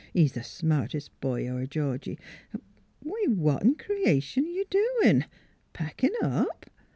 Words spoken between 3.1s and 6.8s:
what 'n creation you doin' packin' up?